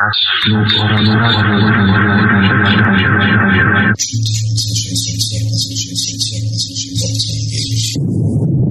[0.00, 0.14] Thank
[8.06, 8.67] you.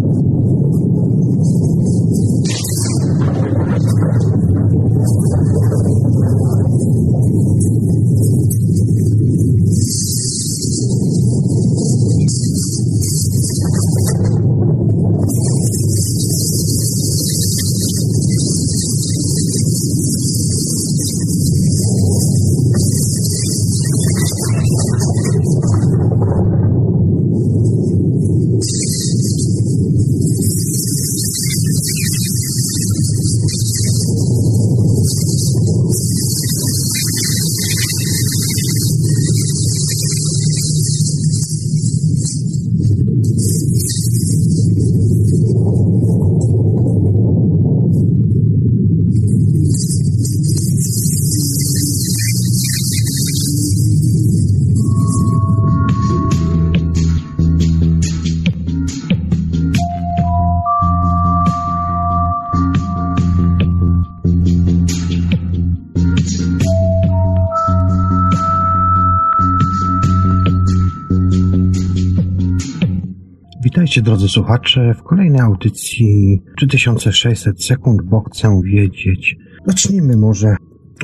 [74.38, 79.38] Słuchacze w kolejnej audycji 3600 sekund, bo chcę wiedzieć.
[79.66, 80.55] Zacznijmy może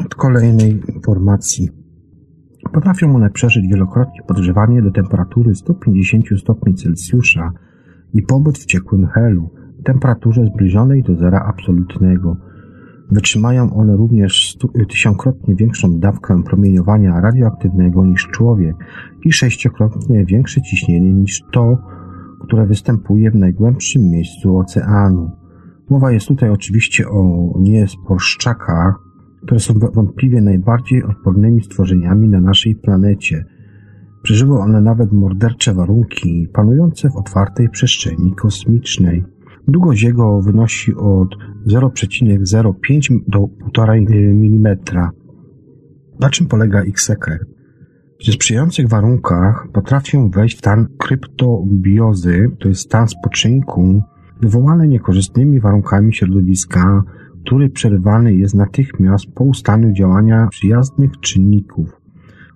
[0.05, 1.69] od kolejnej informacji.
[2.73, 7.51] Potrafią one przeżyć wielokrotnie podgrzewanie do temperatury 150 stopni Celsjusza
[8.13, 9.49] i pobyt w ciekłym helu,
[9.83, 12.37] temperaturze zbliżonej do zera absolutnego.
[13.11, 18.75] Wytrzymają one również stu, tysiąckrotnie większą dawkę promieniowania radioaktywnego niż człowiek
[19.25, 21.77] i sześciokrotnie większe ciśnienie niż to,
[22.43, 25.31] które występuje w najgłębszym miejscu oceanu.
[25.89, 28.95] Mowa jest tutaj oczywiście o niesporszczakach,
[29.45, 33.45] które są wątpliwie najbardziej odpornymi stworzeniami na naszej planecie.
[34.23, 39.23] Przeżyły one nawet mordercze warunki panujące w otwartej przestrzeni kosmicznej.
[39.67, 41.29] Długość jego wynosi od
[41.67, 43.39] 0,05 do
[43.73, 44.77] 1,5 mm.
[46.19, 47.52] Na czym polega ich sekret?
[48.23, 54.01] W sprzyjających warunkach potrafią wejść w stan kryptobiozy, to jest stan spoczynku,
[54.41, 57.03] wywołany niekorzystnymi warunkami środowiska,
[57.45, 62.01] który przerywany jest natychmiast po ustaniu działania przyjaznych czynników.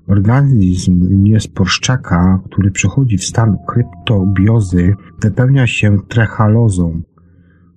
[0.08, 7.02] Organizm niesporszczaka, który przechodzi w stan kryptobiozy, wypełnia się trechalozą.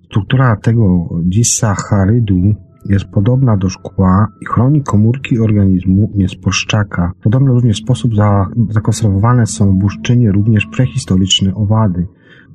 [0.05, 2.55] Struktura tego disacharydu
[2.85, 7.11] jest podobna do szkła i chroni komórki organizmu niesporszczaka.
[7.19, 8.11] W podobny również sposób
[8.69, 12.07] zakonserwowane są w burszczynie również prehistoryczne owady.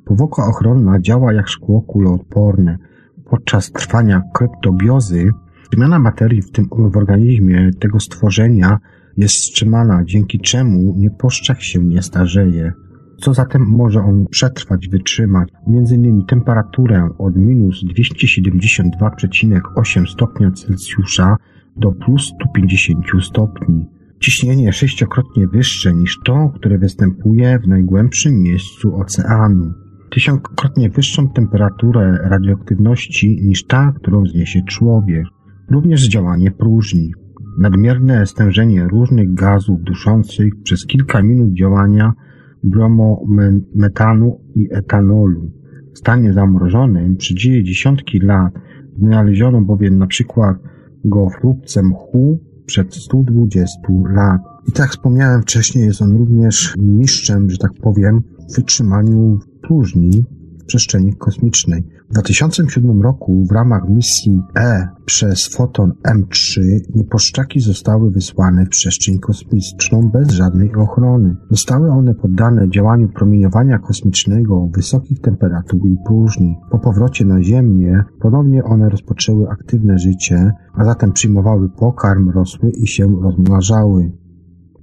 [0.05, 2.77] Powłoka ochronna działa jak szkło kuloodporne.
[3.25, 5.31] Podczas trwania kryptobiozy
[5.73, 8.79] zmiana materii w tym w organizmie tego stworzenia
[9.17, 12.73] jest wstrzymana, dzięki czemu nieboszczak się nie starzeje.
[13.17, 15.49] Co zatem może on przetrwać, wytrzymać?
[15.67, 21.37] Między innymi temperaturę od minus 272,8 stopnia Celsjusza
[21.77, 23.85] do plus 150 stopni.
[24.19, 29.73] Ciśnienie sześciokrotnie wyższe niż to, które występuje w najgłębszym miejscu oceanu.
[30.09, 35.25] Tysiąckrotnie wyższą temperaturę radioaktywności niż ta, którą zniesie człowiek.
[35.71, 37.13] Również działanie próżni.
[37.59, 42.13] Nadmierne stężenie różnych gazów duszących przez kilka minut działania
[42.63, 45.51] bromometanu i etanolu.
[45.93, 48.53] W stanie zamrożonym przeżyje dziesiątki lat.
[48.97, 50.57] Znaleziono bowiem na przykład
[51.05, 53.79] go w próbce mchu przed 120
[54.13, 54.41] lat.
[54.67, 60.25] I tak wspomniałem wcześniej, jest on również mistrzem, że tak powiem, w wytrzymaniu próżni
[60.67, 61.83] przestrzeni kosmicznej.
[62.09, 66.61] W 2007 roku w ramach misji E przez foton M3
[66.95, 71.35] nieposzczaki zostały wysłane w przestrzeń kosmiczną bez żadnej ochrony.
[71.49, 76.55] Zostały one poddane działaniu promieniowania kosmicznego wysokich temperatur i próżni.
[76.71, 82.87] Po powrocie na Ziemię ponownie one rozpoczęły aktywne życie, a zatem przyjmowały pokarm, rosły i
[82.87, 84.11] się rozmnażały.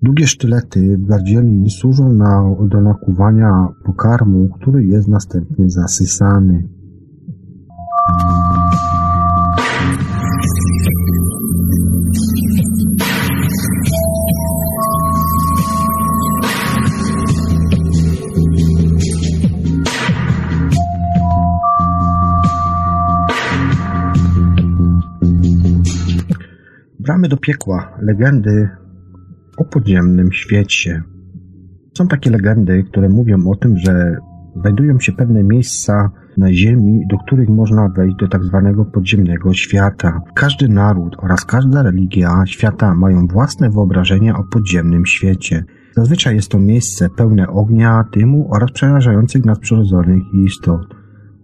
[0.05, 6.69] Długie sztylety w gardzieli służą na, do nakuwania pokarmu, który jest następnie zasysany.
[26.99, 27.93] Bramy do piekła.
[27.99, 28.84] Legendy
[29.57, 31.03] o podziemnym świecie.
[31.99, 34.17] Są takie legendy, które mówią o tym, że
[34.57, 40.21] znajdują się pewne miejsca, na Ziemi, do których można wejść do tak zwanego podziemnego świata.
[40.35, 45.65] Każdy naród oraz każda religia świata mają własne wyobrażenia o podziemnym świecie.
[45.97, 50.95] Zazwyczaj jest to miejsce pełne ognia, dymu oraz przerażających nadprzyrodzonych istot.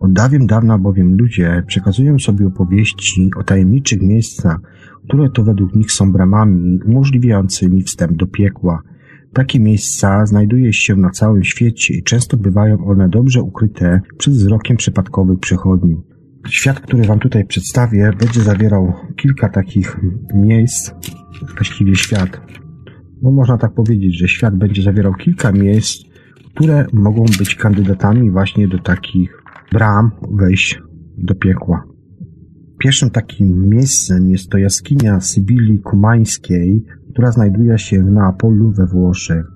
[0.01, 4.59] Od dawien dawna bowiem ludzie przekazują sobie opowieści o tajemniczych miejscach,
[5.09, 8.83] które to według nich są bramami umożliwiającymi wstęp do piekła.
[9.33, 14.77] Takie miejsca znajduje się na całym świecie i często bywają one dobrze ukryte przed wzrokiem
[14.77, 15.97] przypadkowych przechodni.
[16.49, 19.97] Świat, który Wam tutaj przedstawię, będzie zawierał kilka takich
[20.35, 20.93] miejsc,
[21.55, 22.41] właściwie świat.
[23.23, 26.05] No można tak powiedzieć, że świat będzie zawierał kilka miejsc,
[26.55, 29.43] które mogą być kandydatami właśnie do takich
[29.73, 30.83] bram wejść
[31.19, 31.90] do piekła.
[32.81, 39.47] Pierwszym takim miejscem jest to jaskinia Sybilii Kumańskiej, która znajduje się w Neapolu we Włoszech.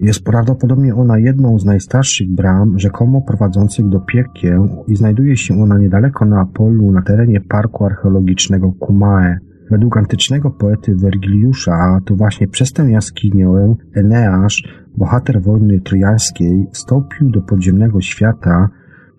[0.00, 5.78] Jest prawdopodobnie ona jedną z najstarszych bram rzekomo prowadzących do piekieł i znajduje się ona
[5.78, 9.38] niedaleko Neapolu na terenie parku archeologicznego Cumae.
[9.70, 17.42] Według antycznego poety Wergiliusza to właśnie przez tę jaskinię Eneasz, bohater wojny trojańskiej, wstąpił do
[17.42, 18.68] podziemnego świata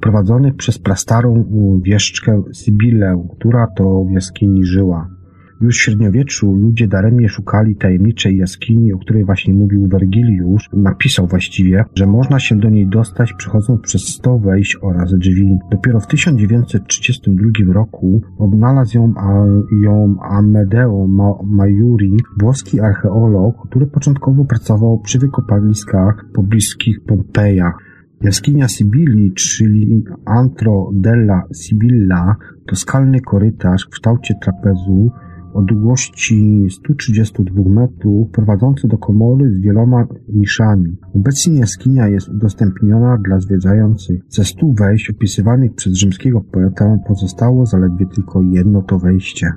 [0.01, 1.46] prowadzony przez prastarą
[1.84, 5.19] wieszczkę Sybillę, która to w jaskini żyła.
[5.62, 10.69] Już w średniowieczu ludzie daremnie szukali tajemniczej jaskini, o której właśnie mówił Wergiliusz.
[10.74, 15.60] Napisał właściwie, że można się do niej dostać przechodząc przez sto wejść oraz drzwi.
[15.72, 19.13] Dopiero w 1932 roku odnalazł ją,
[19.84, 21.07] ją Amedeo
[21.44, 27.88] Majuri, włoski archeolog, który początkowo pracował przy wykopaliskach pobliskich Pompejach.
[28.21, 32.36] Jaskinia Sybili, czyli Antro della Sibilla,
[32.68, 35.12] to skalny korytarz w kształcie trapezu
[35.54, 40.98] o długości 132 metrów prowadzący do komory z wieloma niszami.
[41.16, 44.22] Obecnie jaskinia jest udostępniona dla zwiedzających.
[44.30, 49.51] Ze stu wejść opisywanych przez rzymskiego poetę pozostało zaledwie tylko jedno to wejście.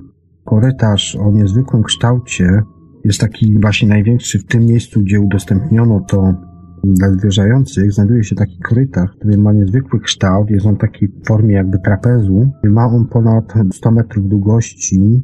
[0.44, 2.62] Korytarz o niezwykłym kształcie
[3.04, 6.34] jest taki właśnie największy w tym miejscu, gdzie udostępniono to
[6.84, 11.78] dla zwierzających znajduje się taki korytarz, który ma niezwykły kształt, jest on w formie jakby
[11.78, 12.50] trapezu.
[12.64, 15.22] Ma on ponad 100 metrów długości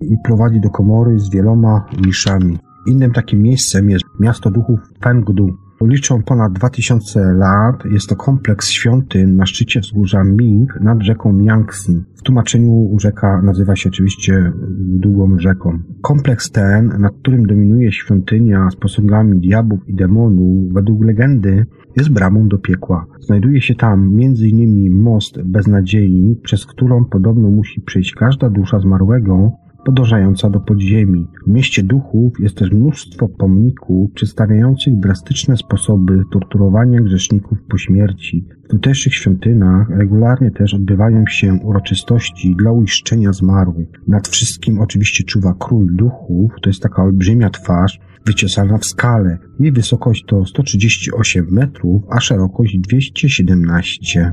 [0.00, 2.58] i prowadzi do komory z wieloma niszami.
[2.86, 5.63] Innym takim miejscem jest miasto duchów Pengdu.
[5.80, 7.84] Liczą ponad 2000 lat.
[7.84, 11.92] Jest to kompleks świątyń na szczycie wzgórza Ming nad rzeką Yangtze.
[12.16, 15.78] W tłumaczeniu rzeka nazywa się oczywiście długą rzeką.
[16.02, 21.66] Kompleks ten, nad którym dominuje świątynia z posągami diabłów i demonów, według legendy
[21.96, 23.06] jest bramą do piekła.
[23.20, 25.02] Znajduje się tam m.in.
[25.02, 29.52] most beznadziei, przez którą podobno musi przejść każda dusza zmarłego,
[29.84, 31.26] podążająca do podziemi.
[31.46, 38.44] W mieście duchów jest też mnóstwo pomników przedstawiających drastyczne sposoby torturowania grzeszników po śmierci.
[38.64, 43.88] W tutejszych świątynach regularnie też odbywają się uroczystości dla uiszczenia zmarłych.
[44.08, 49.38] Nad wszystkim oczywiście czuwa król duchów, to jest taka olbrzymia twarz, wyciosana w skale.
[49.60, 54.32] Jej wysokość to 138 metrów, a szerokość 217.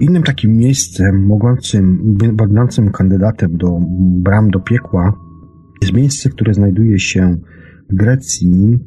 [0.00, 5.12] Innym takim miejscem mogącym, będącym kandydatem do bram do piekła
[5.82, 7.36] jest miejsce, które znajduje się
[7.90, 8.78] w Grecji.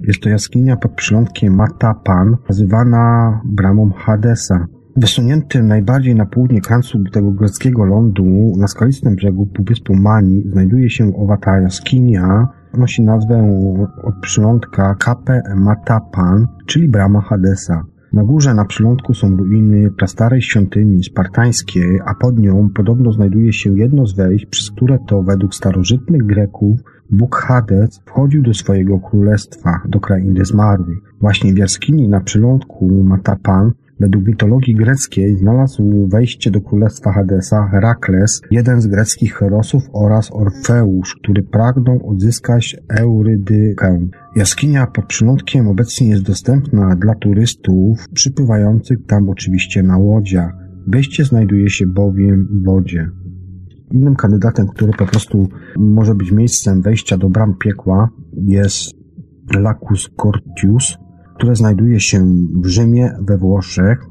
[0.00, 4.66] Jest to jaskinia pod przylądkiem Matapan, nazywana bramą Hadesa.
[4.96, 11.16] Wysunięty najbardziej na południe krańcu tego greckiego lądu, na skalistym brzegu półwyspu Mani, znajduje się
[11.16, 12.48] owa ta jaskinia.
[12.78, 13.58] Nosi nazwę
[14.02, 17.84] od przylądka Kape Matapan, czyli brama Hadesa.
[18.14, 23.78] Na górze na przylądku są ruiny prastarej świątyni spartańskiej, a pod nią podobno znajduje się
[23.78, 26.80] jedno z wejść, przez które to według starożytnych Greków
[27.10, 30.98] Bóg Hades wchodził do swojego królestwa, do krainy zmarłych.
[31.20, 33.72] Właśnie w jaskini na przylądku Matapan
[34.04, 41.16] Według mitologii greckiej znalazł wejście do królestwa Hadesa Herakles, jeden z greckich herosów oraz Orfeusz,
[41.22, 44.06] który pragnął odzyskać Eurydykę.
[44.36, 50.52] Jaskinia pod przylądkiem obecnie jest dostępna dla turystów przypływających tam oczywiście na łodziach.
[50.86, 53.08] Wejście znajduje się bowiem w wodzie.
[53.92, 58.92] Innym kandydatem, który po prostu może być miejscem wejścia do bram piekła jest
[59.54, 60.98] Lacus Cortius,
[61.34, 62.26] które znajduje się
[62.62, 64.06] w Rzymie we Włoszech.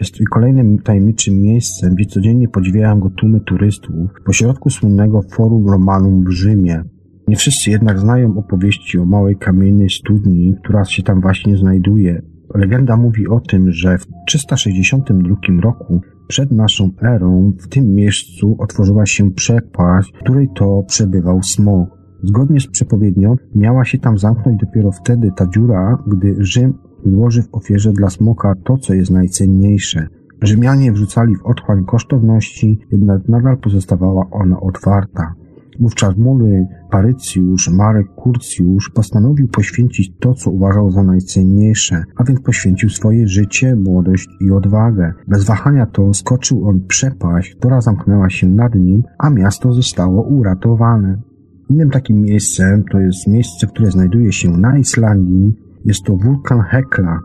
[0.00, 3.94] Jest kolejnym tajemniczym miejscem, gdzie codziennie podziwiają go tłumy turystów
[4.24, 6.82] pośrodku słynnego Forum Romanum w Rzymie.
[7.28, 12.22] Nie wszyscy jednak znają opowieści o małej kamiennej studni, która się tam właśnie znajduje.
[12.54, 19.06] Legenda mówi o tym, że w 362 roku przed naszą erą w tym miejscu otworzyła
[19.06, 21.95] się przepaść, w której to przebywał smok.
[22.22, 26.74] Zgodnie z przepowiednią miała się tam zamknąć dopiero wtedy ta dziura, gdy Rzym
[27.06, 30.06] złoży w ofierze dla smoka to, co jest najcenniejsze.
[30.42, 35.34] Rzymianie wrzucali w otchłań kosztowności, jednak nadal pozostawała ona otwarta.
[35.80, 42.90] Wówczas młody Parycjusz Marek Kurcjusz postanowił poświęcić to, co uważał za najcenniejsze, a więc poświęcił
[42.90, 45.12] swoje życie, młodość i odwagę.
[45.28, 51.18] Bez wahania to skoczył on przepaść, która zamknęła się nad nim, a miasto zostało uratowane.
[51.70, 55.54] Innym takim miejscem to jest miejsce, które znajduje się na Islandii.
[55.84, 57.18] Jest to wulkan Hekla,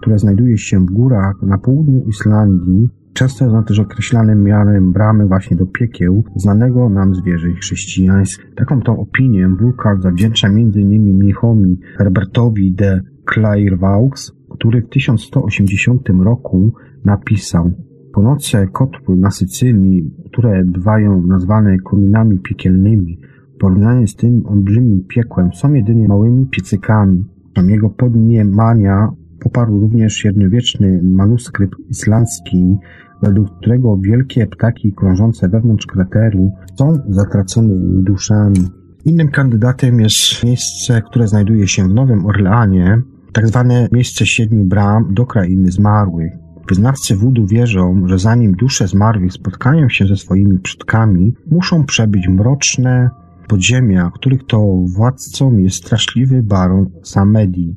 [0.00, 2.88] które znajduje się w górach na południu Islandii.
[3.12, 8.54] Często jest on też określany mianem bramy właśnie do piekieł, znanego nam zwierzeń chrześcijańskich.
[8.56, 11.16] Taką tą opinię wulkan zawdzięcza m.in.
[11.16, 13.00] mnichowi Herbertowi de
[13.34, 16.72] Clairvaux, który w 1180 roku
[17.04, 17.70] napisał
[18.14, 23.18] Płonące kotły na Sycylii, które bywają nazwane kominami piekielnymi,
[23.58, 27.24] porównaniu z tym olbrzymim piekłem są jedynie małymi piecykami.
[27.66, 29.08] Jego podniemania
[29.40, 32.76] poparł również średniowieczny manuskrypt islandzki,
[33.22, 38.68] według którego wielkie ptaki krążące wewnątrz krateru są zatraconymi duszami.
[39.04, 45.14] Innym kandydatem jest miejsce, które znajduje się w Nowym Orleanie, tak zwane miejsce siedmiu bram
[45.14, 46.32] do krainy zmarłych.
[46.68, 53.10] Wyznawcy wudu wierzą, że zanim dusze zmarłych spotkają się ze swoimi przodkami, muszą przebyć mroczne
[53.48, 54.60] podziemia, których to
[54.96, 57.76] władcą jest straszliwy baron Samedi.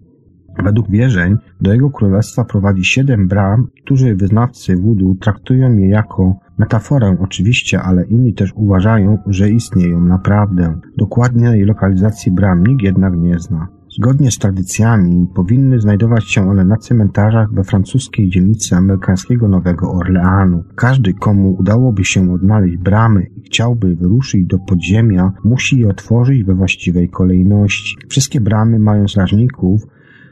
[0.64, 7.18] Według wierzeń do jego królestwa prowadzi siedem bram, którzy wyznawcy wudu traktują je jako metaforę
[7.22, 10.80] oczywiście, ale inni też uważają, że istnieją naprawdę.
[10.98, 13.77] Dokładnej lokalizacji bram nikt jednak nie zna.
[13.90, 20.64] Zgodnie z tradycjami powinny znajdować się one na cmentarzach we francuskiej dzielnicy amerykańskiego Nowego Orleanu.
[20.76, 26.56] Każdy, komu udałoby się odnaleźć bramy i chciałby wyruszyć do podziemia, musi je otworzyć we
[26.56, 27.96] właściwej kolejności.
[28.10, 29.82] Wszystkie bramy mają strażników,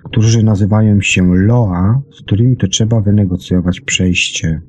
[0.04, 4.62] którzy nazywają się Loa, z którymi to trzeba wynegocjować przejście.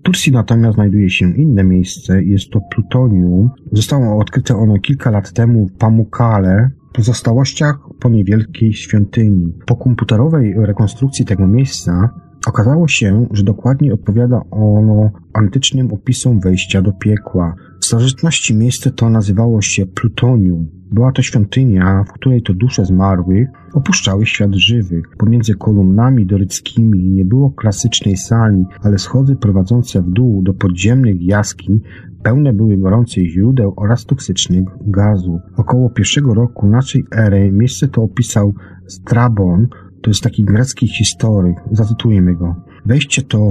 [0.00, 3.50] W Turcji natomiast znajduje się inne miejsce, jest to plutonium.
[3.72, 9.52] Zostało odkryte ono kilka lat temu w Pamukkale, pozostałościach po niewielkiej świątyni.
[9.66, 12.10] Po komputerowej rekonstrukcji tego miejsca
[12.46, 17.54] okazało się, że dokładnie odpowiada ono antycznym opisom wejścia do piekła.
[17.80, 20.68] W starożytności miejsce to nazywało się Plutonium.
[20.92, 25.04] Była to świątynia, w której to dusze zmarłych opuszczały świat żywych.
[25.18, 31.80] Pomiędzy kolumnami doryckimi nie było klasycznej sali, ale schody prowadzące w dół do podziemnych jaskiń
[32.26, 35.40] pełne były gorących źródeł oraz toksycznych gazu.
[35.56, 38.54] Około pierwszego roku naszej ery miejsce to opisał
[38.86, 39.68] Strabon,
[40.02, 42.54] to jest taki grecki historyk, zacytujemy go.
[42.86, 43.50] Wejście to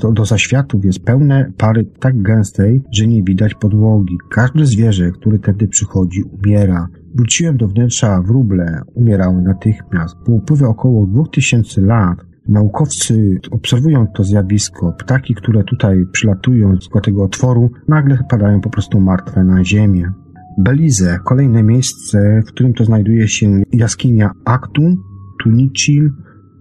[0.00, 4.18] do, do zaświatów jest pełne pary tak gęstej, że nie widać podłogi.
[4.30, 6.88] Każde zwierzę, które tędy przychodzi, umiera.
[7.14, 10.16] Wróciłem do wnętrza wróble, umierały natychmiast.
[10.26, 12.18] Po upływie około 2000 lat
[12.48, 14.92] Naukowcy obserwują to zjawisko.
[14.92, 20.12] Ptaki, które tutaj przylatują z tego otworu, nagle padają po prostu martwe na ziemię.
[20.58, 24.96] Belize, kolejne miejsce, w którym to znajduje się jaskinia Aktun,
[25.42, 26.12] Tunicil,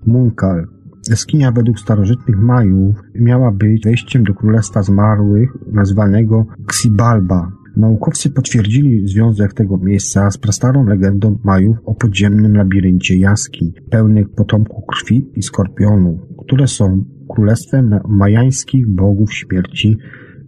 [0.06, 0.68] Munkal.
[1.10, 7.52] Jaskinia według starożytnych Majów miała być wejściem do Królestwa Zmarłych, nazwanego Xibalba.
[7.78, 14.84] Naukowcy potwierdzili związek tego miejsca z prastarą legendą Majów o podziemnym labiryncie jaskiń, pełnych potomków
[14.88, 19.98] krwi i skorpionów, które są królestwem majańskich bogów śmierci,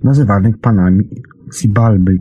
[0.04, 1.04] nazywanych panami
[1.48, 2.18] Xibalby.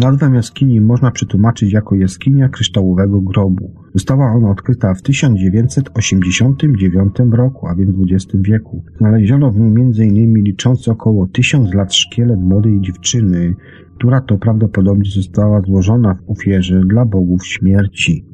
[0.00, 3.83] Nazwę jaskini można przetłumaczyć jako jaskinia kryształowego grobu.
[3.94, 8.84] Została ona odkryta w 1989 roku, a więc XX wieku.
[8.98, 10.34] Znaleziono w niej m.in.
[10.34, 13.54] liczący około 1000 lat szkielet młodej dziewczyny,
[13.96, 18.26] która to prawdopodobnie została złożona w ofierze dla bogów śmierci.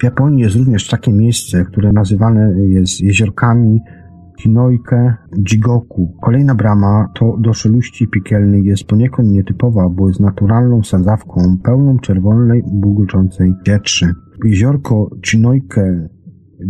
[0.00, 3.80] W Japonii jest również takie miejsce, które nazywane jest jeziorkami
[4.40, 5.16] Hinoike
[5.50, 6.16] Jigoku.
[6.22, 12.62] Kolejna brama to do szeluści piekielnych jest poniekąd nietypowa, bo jest naturalną sadzawką pełną czerwonej,
[12.72, 14.14] bulgoczącej pieczy.
[14.44, 16.08] Jeziorko Chinoike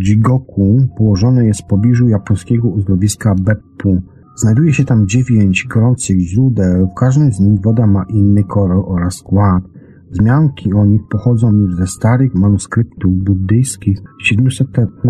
[0.03, 4.03] Jigoku położone jest w pobliżu japońskiego uzdrowiska Beppu.
[4.37, 9.15] Znajduje się tam dziewięć gorących źródeł, w każdym z nich woda ma inny kolor oraz
[9.15, 9.65] skład.
[10.11, 14.69] Wzmianki o nich pochodzą już ze starych manuskryptów buddyjskich 700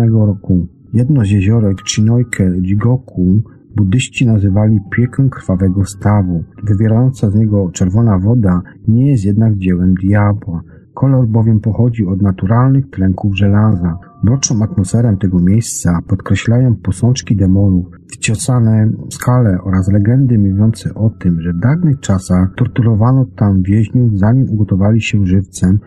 [0.09, 0.67] roku.
[0.93, 3.41] Jedno z jeziorek Chinoike Jigoku
[3.75, 6.43] buddyści nazywali piekę krwawego stawu.
[6.63, 10.61] Wywierająca z niego czerwona woda nie jest jednak dziełem diabła.
[10.95, 13.97] Kolor bowiem pochodzi od naturalnych tlenków żelaza.
[14.23, 21.53] Mroczną atmosferę tego miejsca podkreślają posączki demonów, wciosane skale oraz legendy mówiące o tym, że
[21.53, 25.79] w dawnych czasach torturowano tam więźniów zanim ugotowali się żywcem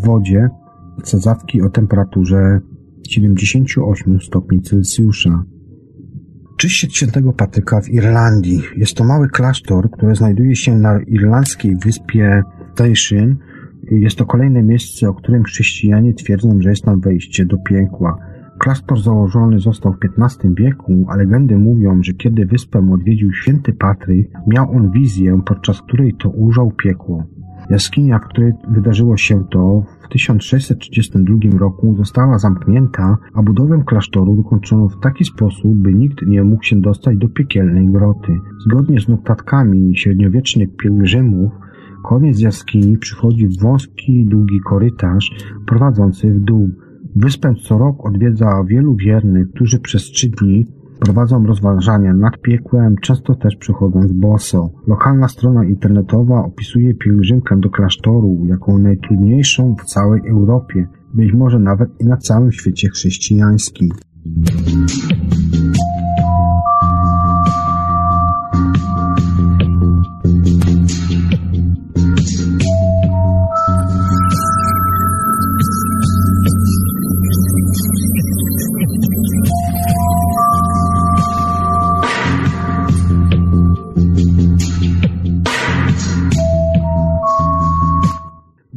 [0.00, 0.48] w wodzie
[1.04, 2.60] sadzawki o temperaturze
[3.08, 5.44] 78 stopni Celsjusza.
[6.56, 8.62] Czyściec świętego Patryka w Irlandii.
[8.76, 12.42] Jest to mały klasztor, który znajduje się na irlandzkiej wyspie
[12.74, 13.36] Station.
[13.90, 18.18] Jest to kolejne miejsce, o którym chrześcijanie twierdzą, że jest tam wejście do piekła.
[18.58, 24.30] Klasztor założony został w XV wieku, a legendy mówią, że kiedy wyspę odwiedził święty Patryk,
[24.46, 27.24] miał on wizję, podczas której to ujrzał piekło.
[27.70, 34.88] Jaskinia, w której wydarzyło się to w 1632 roku została zamknięta, a budowę klasztoru dokończono
[34.88, 38.32] w taki sposób, by nikt nie mógł się dostać do piekielnej groty.
[38.66, 41.52] Zgodnie z notatkami średniowiecznych pielgrzymów,
[42.06, 45.30] koniec jaskini przychodzi wąski, długi korytarz
[45.66, 46.70] prowadzący w dół.
[47.16, 50.66] Wyspę co rok odwiedza wielu wiernych, którzy przez trzy dni
[51.00, 54.70] prowadzą rozważania nad piekłem, często też przychodząc boso.
[54.86, 61.90] Lokalna strona internetowa opisuje pielgrzymkę do klasztoru jako najtrudniejszą w całej Europie, być może nawet
[62.00, 63.88] i na całym świecie chrześcijańskim.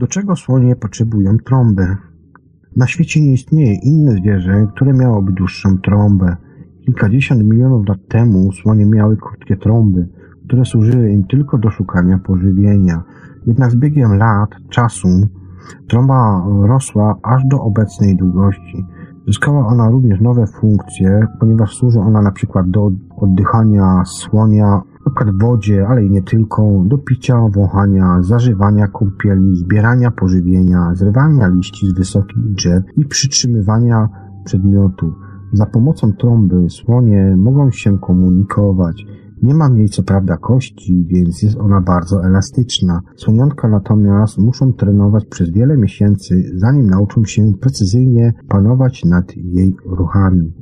[0.09, 1.87] Czego słonie potrzebują trąby?
[2.77, 6.35] Na świecie nie istnieje inne zwierzę, które miałoby dłuższą trąbę.
[6.85, 10.07] Kilkadziesiąt milionów lat temu słonie miały krótkie trąby,
[10.45, 13.03] które służyły im tylko do szukania pożywienia.
[13.47, 15.27] Jednak z biegiem lat, czasu,
[15.87, 18.85] trąba rosła aż do obecnej długości.
[19.27, 25.87] Zyskała ona również nowe funkcje, ponieważ służy ona na przykład do oddychania słonia w wodzie,
[25.87, 32.53] ale i nie tylko, do picia, wąchania, zażywania kąpieli, zbierania pożywienia, zrywania liści z wysokich
[32.53, 34.09] drzew i przytrzymywania
[34.45, 35.13] przedmiotów.
[35.53, 39.05] Za pomocą trąby słonie mogą się komunikować.
[39.43, 43.01] Nie ma w niej co prawda kości, więc jest ona bardzo elastyczna.
[43.15, 50.53] Słonionka natomiast muszą trenować przez wiele miesięcy, zanim nauczą się precyzyjnie panować nad jej ruchami.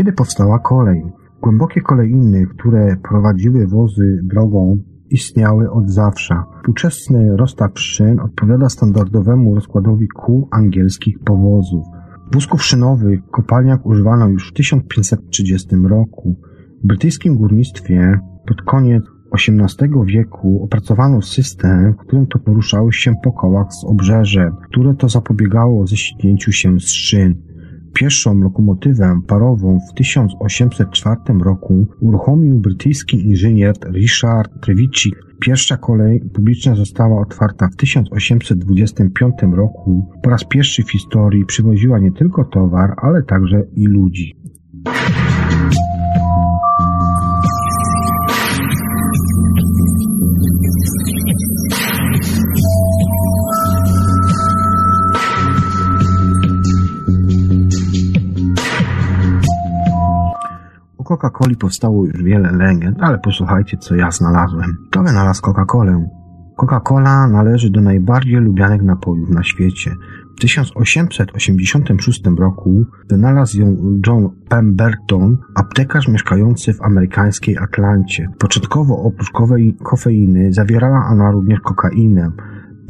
[0.00, 1.02] Kiedy powstała kolej?
[1.42, 4.78] Głębokie kolejiny, które prowadziły wozy drogą,
[5.10, 6.42] istniały od zawsze.
[6.56, 11.84] Współczesny rozstaw szyn odpowiada standardowemu rozkładowi kół angielskich powozów.
[12.32, 16.36] Wózków szynowych w kopalniach używano już w 1530 roku.
[16.84, 23.32] W brytyjskim górnictwie pod koniec XVIII wieku opracowano system, w którym to poruszały się po
[23.32, 27.49] kołach z obrzeżem, które to zapobiegało ześlizgnięciu się z szyn.
[27.94, 35.16] Pierwszą lokomotywę parową w 1804 roku uruchomił brytyjski inżynier Richard Trevithick.
[35.40, 40.08] Pierwsza kolej publiczna została otwarta w 1825 roku.
[40.22, 44.36] Po raz pierwszy w historii przywoziła nie tylko towar, ale także i ludzi.
[61.20, 64.76] Coca-Coli powstało już wiele legend, ale posłuchajcie, co ja znalazłem.
[64.90, 66.08] Kto wynalazł Coca-Colę?
[66.56, 69.94] Coca-Cola należy do najbardziej lubianych napojów na świecie.
[70.36, 78.28] W 1886 roku wynalazł ją John Pemberton, aptekarz mieszkający w amerykańskiej Atlancie.
[78.38, 79.30] Początkowo oprócz
[79.82, 82.30] kofeiny zawierała ona również kokainę,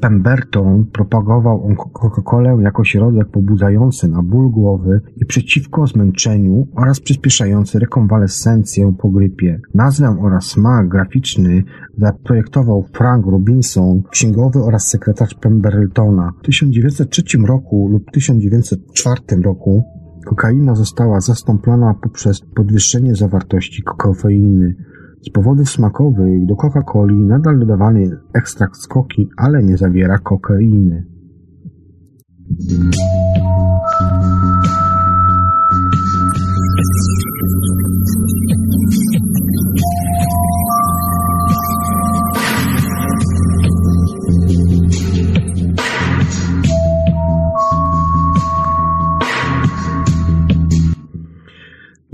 [0.00, 7.78] Pemberton propagował on Coca-Colę jako środek pobudzający na ból głowy i przeciwko zmęczeniu oraz przyspieszający
[7.78, 9.60] rekonwalescencję po grypie.
[9.74, 11.64] Nazwę oraz smak graficzny
[11.98, 16.32] zaprojektował Frank Robinson, księgowy oraz sekretarz Pembertona.
[16.42, 19.84] W 1903 roku lub 1904 roku
[20.26, 24.74] kokaina została zastąpiona poprzez podwyższenie zawartości kofeiny.
[25.22, 31.04] Z powodów smakowych do Coca-Coli nadal dodawany jest ekstrakt z koki, ale nie zawiera kokainy.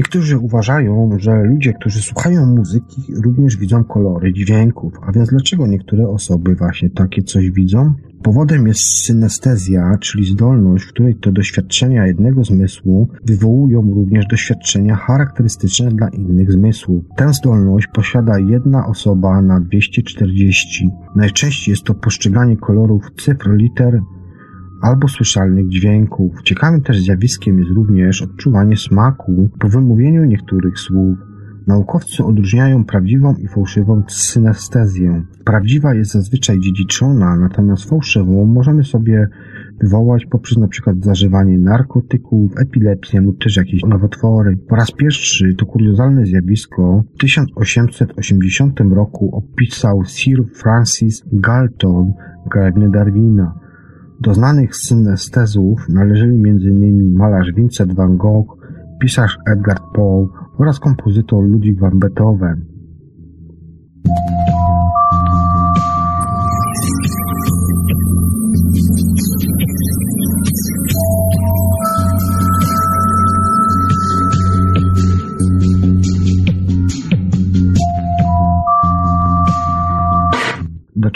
[0.06, 4.92] Niektórzy uważają, że ludzie, którzy słuchają muzyki, również widzą kolory dźwięków.
[5.06, 7.94] A więc dlaczego niektóre osoby właśnie takie coś widzą?
[8.22, 15.90] Powodem jest synestezja, czyli zdolność, w której to doświadczenia jednego zmysłu wywołują również doświadczenia charakterystyczne
[15.90, 17.04] dla innych zmysłów.
[17.16, 20.90] Tę zdolność posiada jedna osoba na 240.
[21.16, 24.00] Najczęściej jest to postrzeganie kolorów, cyfr, liter
[24.86, 26.42] albo słyszalnych dźwięków.
[26.42, 31.18] Ciekawym też zjawiskiem jest również odczuwanie smaku po wymówieniu niektórych słów.
[31.66, 35.22] Naukowcy odróżniają prawdziwą i fałszywą synestezję.
[35.44, 39.28] Prawdziwa jest zazwyczaj dziedziczona, natomiast fałszywą możemy sobie
[39.80, 40.94] wywołać poprzez np.
[41.00, 44.56] zażywanie narkotyków, epilepsję lub też jakieś nowotwory.
[44.68, 52.12] Po raz pierwszy to kuriozalne zjawisko w 1880 roku opisał Sir Francis Galton,
[52.50, 53.65] krewny Darwina.
[54.20, 57.12] Do znanych synestezów należeli m.in.
[57.12, 58.56] malarz Vincent van Gogh,
[59.00, 62.64] pisarz Edgar Poe oraz kompozytor Ludwig van Beethoven.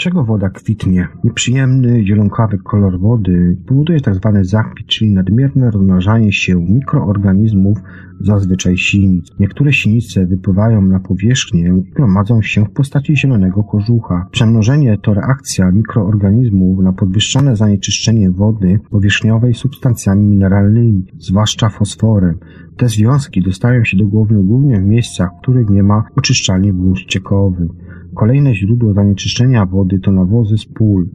[0.01, 1.07] Dlaczego woda kwitnie?
[1.23, 4.31] Nieprzyjemny, zielonkawy kolor wody powoduje tzw.
[4.33, 7.77] Tak zachwit, czyli nadmierne rozmnażanie się mikroorganizmów,
[8.19, 9.27] zazwyczaj sinic.
[9.39, 14.27] Niektóre sinice wypływają na powierzchnię i gromadzą się w postaci zielonego kożucha.
[14.31, 22.37] Przemnożenie to reakcja mikroorganizmów na podwyższone zanieczyszczenie wody powierzchniowej substancjami mineralnymi, zwłaszcza fosforem.
[22.77, 26.99] Te związki dostają się do głowy głównie w miejscach, w których nie ma oczyszczalni wód
[26.99, 27.69] ściekowych.
[28.15, 31.09] Kolejne źródło zanieczyszczenia wody to nawozy z pól.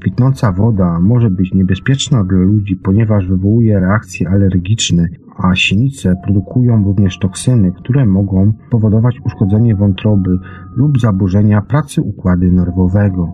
[0.00, 7.18] Kwitnąca woda może być niebezpieczna dla ludzi, ponieważ wywołuje reakcje alergiczne, a sinice produkują również
[7.18, 10.38] toksyny, które mogą powodować uszkodzenie wątroby
[10.76, 13.28] lub zaburzenia pracy układu nerwowego.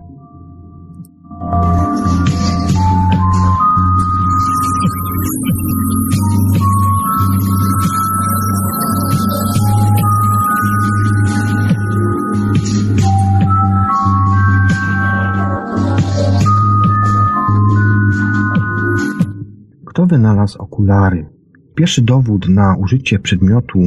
[20.49, 21.25] Wynalazł okulary?
[21.75, 23.79] Pierwszy dowód na użycie przedmiotu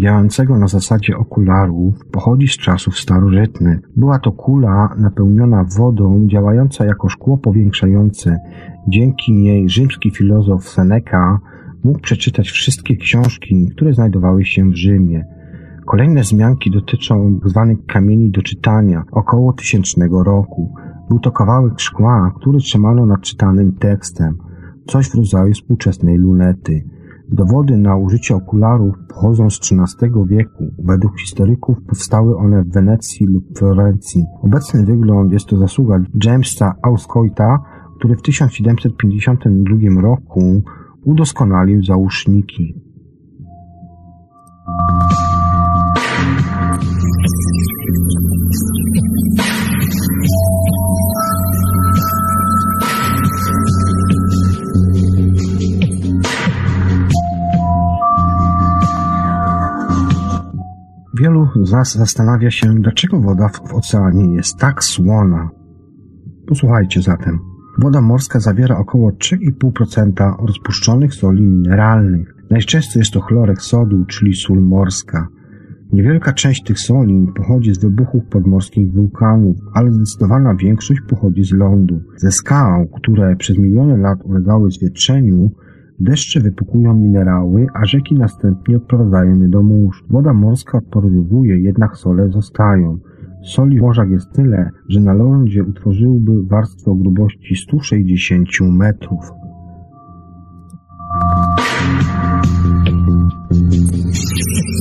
[0.00, 3.78] działającego na zasadzie okularów pochodzi z czasów starożytnych.
[3.96, 8.38] Była to kula napełniona wodą, działająca jako szkło powiększające.
[8.88, 11.38] Dzięki niej rzymski filozof Seneca
[11.84, 15.24] mógł przeczytać wszystkie książki, które znajdowały się w Rzymie.
[15.86, 17.40] Kolejne wzmianki dotyczą.
[17.54, 20.74] Tak kamieni do czytania około tysięcznego roku.
[21.08, 24.38] Był to kawałek szkła, który trzymano nad czytanym tekstem
[24.86, 26.84] coś w rodzaju współczesnej lunety.
[27.28, 30.64] Dowody na użycie okularów pochodzą z XIII wieku.
[30.78, 34.24] Według historyków powstały one w Wenecji lub Florencji.
[34.42, 37.58] Obecny wygląd jest to zasługa Jamesa Auscoita,
[37.98, 40.62] który w 1752 roku
[41.04, 42.74] udoskonalił załóżniki.
[61.20, 65.50] Wielu z Was zastanawia się, dlaczego woda w oceanie jest tak słona.
[66.46, 67.38] Posłuchajcie zatem.
[67.78, 72.34] Woda morska zawiera około 3,5% rozpuszczonych soli mineralnych.
[72.50, 75.28] Najczęściej jest to chlorek sodu, czyli sól morska.
[75.92, 82.00] Niewielka część tych soli pochodzi z wybuchów podmorskich wulkanów, ale zdecydowana większość pochodzi z lądu.
[82.16, 85.50] Ze skał, które przez miliony lat ulegały zwietrzeniu,
[86.00, 90.04] Deszcze wypukują minerały, a rzeki następnie odprowadzają je do mórz.
[90.10, 92.98] Woda morska odporowuje, jednak sole zostają.
[93.42, 99.32] Soli w morzach jest tyle, że na lądzie utworzyłby warstwę o grubości 160 metrów.
[101.14, 101.58] Thank
[103.96, 104.73] you.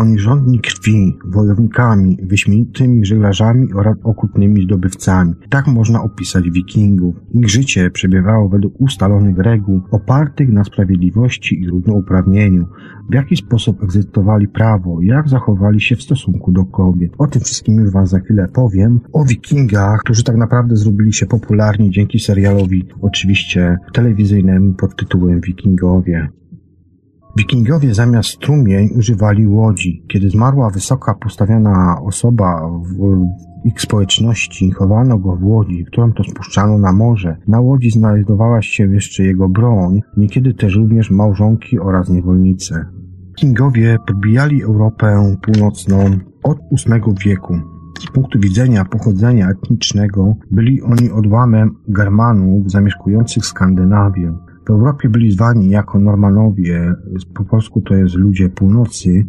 [0.00, 5.34] Oni żądni krwi, wojownikami, wyśmienitymi żeglarzami oraz okrutnymi zdobywcami.
[5.48, 7.14] Tak można opisać wikingów.
[7.34, 12.66] Ich życie przebiegało według ustalonych reguł, opartych na sprawiedliwości i równouprawnieniu.
[13.10, 17.12] W jaki sposób egzystowali prawo, jak zachowali się w stosunku do kobiet.
[17.18, 19.00] O tym wszystkim już Wam za chwilę powiem.
[19.12, 26.28] O wikingach, którzy tak naprawdę zrobili się popularni dzięki serialowi, oczywiście telewizyjnemu pod tytułem Wikingowie.
[27.36, 30.04] Wikingowie zamiast strumień używali łodzi.
[30.08, 33.24] Kiedy zmarła wysoka postawiona osoba w
[33.64, 37.36] ich społeczności, chowano go w łodzi, którą to spuszczano na morze.
[37.48, 42.86] Na łodzi znajdowała się jeszcze jego broń, niekiedy też również małżonki oraz niewolnice.
[43.28, 45.98] Wikingowie podbijali Europę północną
[46.42, 47.54] od VIII wieku.
[48.00, 54.34] Z punktu widzenia pochodzenia etnicznego byli oni odłamem Germanów zamieszkujących Skandynawię.
[54.70, 56.94] W Europie byli zwani jako Normanowie,
[57.34, 59.26] po polsku to jest ludzie północy,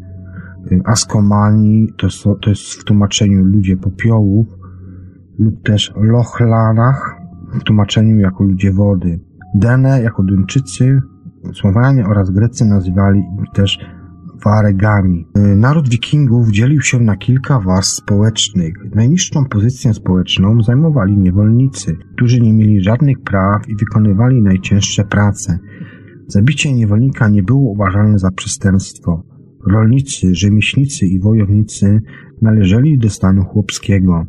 [0.85, 4.47] Askomani to, to jest w tłumaczeniu ludzie popiołów,
[5.39, 7.15] lub też Lochlanach
[7.53, 9.19] w tłumaczeniu jako ludzie wody.
[9.55, 11.01] Dene jako Duńczycy,
[11.53, 13.23] Słowanie oraz Grecy nazywali
[13.53, 13.79] też
[14.45, 15.27] Waregami.
[15.55, 18.73] Naród wikingów dzielił się na kilka warstw społecznych.
[18.95, 25.59] Najniższą pozycję społeczną zajmowali niewolnicy, którzy nie mieli żadnych praw i wykonywali najcięższe prace.
[26.27, 29.23] Zabicie niewolnika nie było uważane za przestępstwo.
[29.67, 32.01] Rolnicy, rzemieślnicy i wojownicy
[32.41, 34.25] należeli do stanu chłopskiego.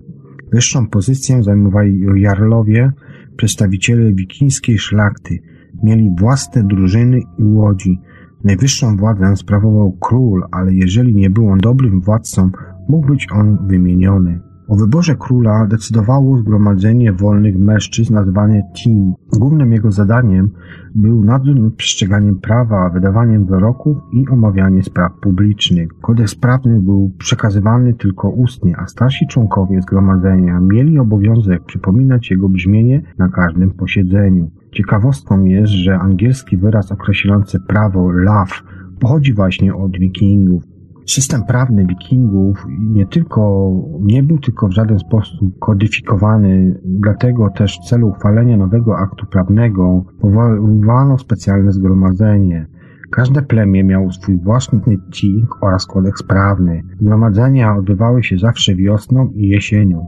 [0.53, 2.93] Wyższą pozycję zajmowali jarlowie,
[3.37, 5.39] przedstawiciele wikińskiej szlachty.
[5.83, 7.99] Mieli własne drużyny i łodzi.
[8.45, 12.51] Najwyższą władzę sprawował król, ale jeżeli nie był on dobrym władcą,
[12.89, 14.41] mógł być on wymieniony.
[14.73, 19.15] O wyborze króla decydowało zgromadzenie wolnych mężczyzn nazwane Tim.
[19.33, 20.51] Głównym jego zadaniem
[20.95, 25.89] był nadzór nad przestrzeganiem prawa, wydawaniem wyroków i omawianie spraw publicznych.
[26.01, 33.03] Kodeks prawny był przekazywany tylko ustnie, a starsi członkowie zgromadzenia mieli obowiązek przypominać jego brzmienie
[33.19, 34.51] na każdym posiedzeniu.
[34.71, 38.55] Ciekawostką jest, że angielski wyraz określający prawo love
[39.01, 40.72] pochodzi właśnie od wikingów.
[41.07, 47.89] System prawny wikingów nie tylko, nie był tylko w żaden sposób kodyfikowany, dlatego też w
[47.89, 52.67] celu uchwalenia nowego aktu prawnego powołano specjalne zgromadzenie.
[53.11, 56.83] Każde plemię miało swój własny ting oraz kodeks prawny.
[57.01, 60.07] Zgromadzenia odbywały się zawsze wiosną i jesienią.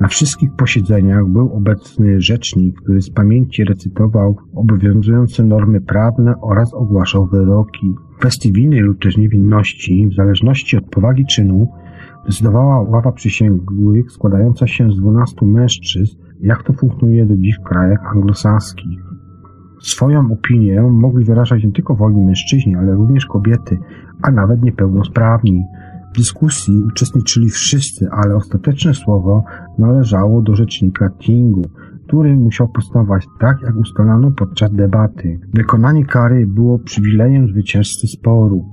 [0.00, 7.26] Na wszystkich posiedzeniach był obecny rzecznik, który z pamięci recytował obowiązujące normy prawne oraz ogłaszał
[7.26, 7.94] wyroki.
[8.18, 11.68] Kwestii winy lub też niewinności, w zależności od powagi czynu,
[12.26, 18.06] decydowała ława przysięgłych składająca się z dwunastu mężczyzn, jak to funkcjonuje do dziś w krajach
[18.12, 19.00] anglosaskich.
[19.80, 23.78] Swoją opinię mogli wyrażać nie tylko wolni mężczyźni, ale również kobiety,
[24.22, 25.64] a nawet niepełnosprawni.
[26.14, 29.44] W dyskusji uczestniczyli wszyscy, ale ostateczne słowo
[29.78, 31.62] należało do rzecznika Tingu,
[32.08, 35.40] który musiał postępować tak, jak ustalano podczas debaty.
[35.54, 38.64] Wykonanie kary było przywilejem zwycięzcy sporu.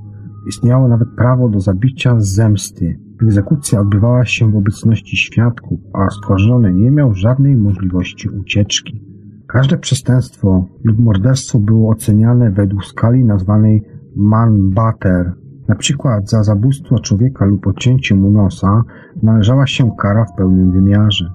[0.49, 2.99] Istniało nawet prawo do zabicia z zemsty.
[3.23, 9.01] Egzekucja odbywała się w obecności świadków, a oskarżony nie miał żadnej możliwości ucieczki.
[9.47, 13.83] Każde przestępstwo lub morderstwo było oceniane według skali nazwanej
[14.15, 15.33] Manbater,
[15.67, 18.83] na przykład za zabójstwo człowieka lub odcięcie mu nosa
[19.23, 21.31] należała się kara w pełnym wymiarze.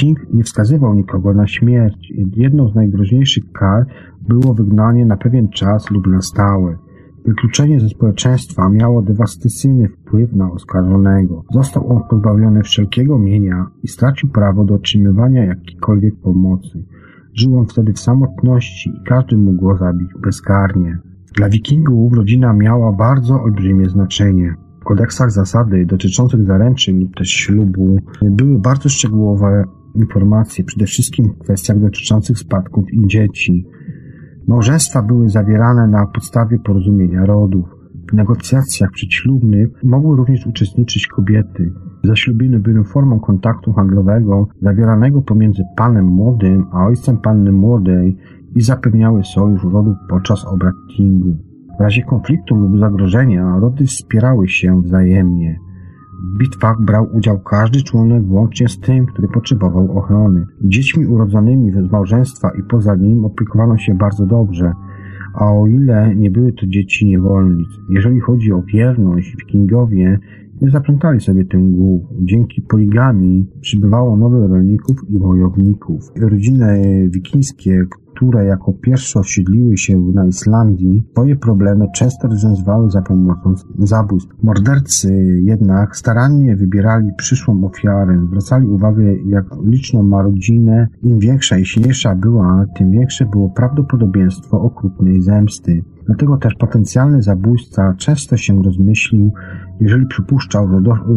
[0.00, 2.12] King nie wskazywał nikogo na śmierć.
[2.36, 3.86] Jedną z najgroźniejszych kar
[4.28, 6.76] było wygnanie na pewien czas lub na stałe.
[7.26, 11.44] Wykluczenie ze społeczeństwa miało dewastacyjny wpływ na oskarżonego.
[11.52, 16.84] Został on pozbawiony wszelkiego mienia i stracił prawo do otrzymywania jakiejkolwiek pomocy.
[17.34, 20.98] Żył on wtedy w samotności i każdy mógł go zabić bezkarnie.
[21.36, 24.54] Dla wikingów rodzina miała bardzo olbrzymie znaczenie.
[24.80, 31.38] W kodeksach zasady dotyczących zaręczyn lub też ślubu były bardzo szczegółowe informacje, przede wszystkim w
[31.38, 33.66] kwestiach dotyczących spadków i dzieci.
[34.48, 37.64] Małżeństwa były zawierane na podstawie porozumienia rodów.
[38.10, 41.72] W negocjacjach przedślubnych mogły również uczestniczyć kobiety.
[42.04, 48.16] Zaślubiny były formą kontaktu handlowego zawieranego pomiędzy panem młodym a ojcem panny młodej
[48.54, 51.36] i zapewniały sojusz rodów podczas obrad Kingu.
[51.78, 55.69] W razie konfliktu lub zagrożenia rody wspierały się wzajemnie.
[56.20, 60.46] W bitwach brał udział każdy członek włącznie z tym, który potrzebował ochrony.
[60.60, 64.72] Dziećmi urodzonymi z małżeństwa i poza nim opiekowano się bardzo dobrze,
[65.34, 67.68] a o ile nie były to dzieci niewolnic.
[67.90, 70.18] Jeżeli chodzi o wierność, wikingowie
[70.62, 72.02] nie zaplątali sobie tym głów.
[72.20, 76.00] Dzięki poligami przybywało nowych rolników i wojowników.
[76.16, 77.84] Rodziny wikińskie,
[78.20, 84.34] które jako pierwsze osiedliły się na Islandii, swoje problemy często rozwiązywały za pomocą zabójstw.
[84.42, 90.88] Mordercy jednak starannie wybierali przyszłą ofiarę, zwracali uwagę jak liczną ma rodzinę.
[91.02, 95.84] Im większa i silniejsza była, tym większe było prawdopodobieństwo okrutnej zemsty.
[96.06, 99.32] Dlatego też potencjalny zabójca często się rozmyślił,
[99.80, 100.68] jeżeli przypuszczał,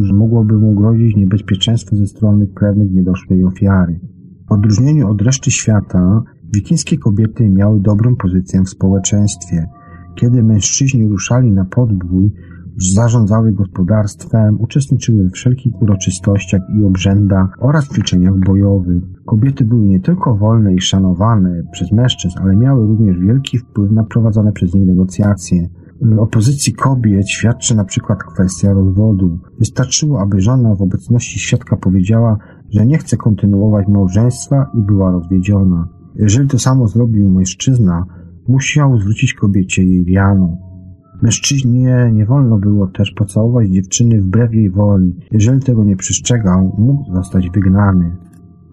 [0.01, 3.99] że, mogłoby mu grozić niebezpieczeństwo ze strony krewnych niedoszłej ofiary.
[4.49, 9.69] W odróżnieniu od reszty świata, wikińskie kobiety miały dobrą pozycję w społeczeństwie.
[10.15, 12.31] Kiedy mężczyźni ruszali na podbój,
[12.77, 19.03] zarządzały gospodarstwem, uczestniczyły we wszelkich uroczystościach i obrzędach oraz ćwiczeniach bojowych.
[19.25, 24.03] Kobiety były nie tylko wolne i szanowane przez mężczyzn, ale miały również wielki wpływ na
[24.03, 25.69] prowadzone przez nich negocjacje.
[26.17, 29.39] Opozycji kobiet świadczy na przykład kwestia rozwodu.
[29.59, 32.37] Wystarczyło, aby żona w obecności świadka powiedziała,
[32.69, 35.87] że nie chce kontynuować małżeństwa i była rozwiedziona.
[36.15, 38.05] Jeżeli to samo zrobił mężczyzna,
[38.47, 40.57] musiał zwrócić kobiecie jej wiano.
[41.21, 45.15] Mężczyźnie nie wolno było też pocałować dziewczyny wbrew jej woli.
[45.31, 48.11] Jeżeli tego nie przestrzegał, mógł zostać wygnany.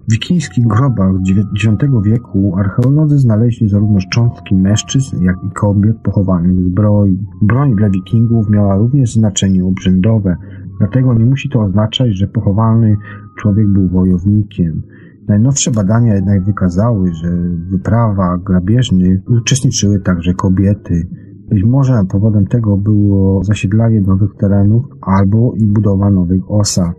[0.09, 1.31] W wikińskich grobach z
[1.65, 7.19] IX wieku archeolodzy znaleźli zarówno szczątki mężczyzn, jak i kobiet pochowanych w zbroi.
[7.43, 10.37] Broń dla wikingów miała również znaczenie obrzędowe,
[10.79, 12.97] dlatego nie musi to oznaczać, że pochowany
[13.39, 14.83] człowiek był wojownikiem.
[15.31, 21.09] Najnowsze badania jednak wykazały, że w wyprawach grabieżnych uczestniczyły także kobiety.
[21.51, 26.95] Być może powodem tego było zasiedlanie nowych terenów albo i budowa nowych osad.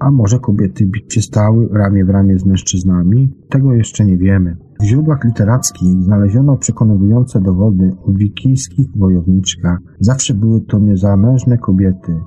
[0.00, 3.34] A może kobiety bić się stały ramię w ramię z mężczyznami?
[3.50, 4.56] Tego jeszcze nie wiemy.
[4.80, 9.78] W źródłach literackich znaleziono przekonujące dowody o wikińskich wojowniczkach.
[10.00, 12.20] Zawsze były to niezamężne kobiety.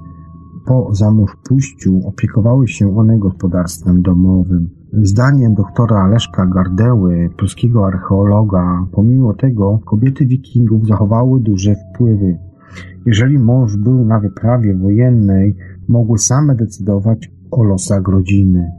[0.66, 0.92] Po
[1.50, 4.77] pójściu opiekowały się one gospodarstwem domowym.
[4.94, 12.38] Zdaniem doktora Leszka Gardeły, polskiego archeologa, pomimo tego kobiety wikingów zachowały duże wpływy.
[13.06, 15.56] Jeżeli mąż był na wyprawie wojennej,
[15.88, 18.72] mogły same decydować o losach rodziny.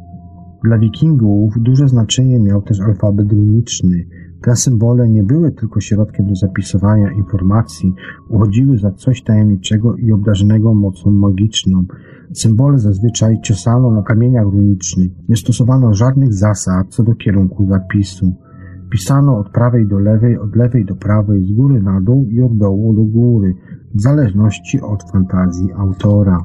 [0.64, 4.07] Dla wikingów duże znaczenie miał też alfabet runiczny.
[4.42, 7.94] Te symbole nie były tylko środkiem do zapisywania informacji,
[8.29, 11.85] uchodziły za coś tajemniczego i obdarzonego mocą magiczną.
[12.33, 15.11] Symbole zazwyczaj ciosano na kamieniach runicznych.
[15.29, 18.33] Nie stosowano żadnych zasad co do kierunku zapisu.
[18.90, 22.57] Pisano od prawej do lewej, od lewej do prawej, z góry na dół i od
[22.57, 23.55] dołu do góry,
[23.94, 26.38] w zależności od fantazji autora.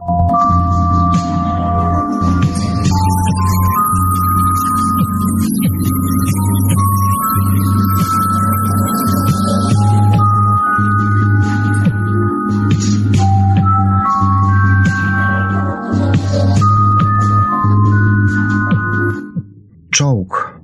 [20.04, 20.60] Czołg.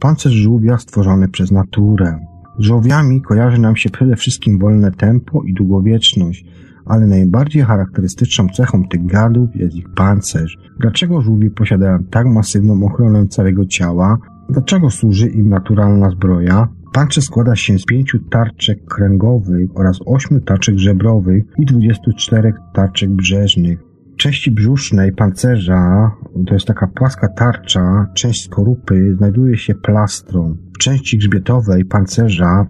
[0.00, 2.18] Pancerz żółwia stworzony przez naturę.
[2.58, 6.44] Z żółwiami kojarzy nam się przede wszystkim wolne tempo i długowieczność,
[6.84, 10.58] ale najbardziej charakterystyczną cechą tych gadów jest ich pancerz.
[10.80, 14.18] Dlaczego żółwie posiadają tak masywną ochronę całego ciała?
[14.50, 16.68] Dlaczego służy im naturalna zbroja?
[16.92, 23.85] Pancerz składa się z pięciu tarczek kręgowych oraz ośmiu tarczek żebrowych i 24 tarczek brzeżnych
[24.16, 26.10] części brzusznej pancerza,
[26.46, 30.56] to jest taka płaska tarcza, część skorupy, znajduje się plastron.
[30.74, 32.66] W części grzbietowej pancerza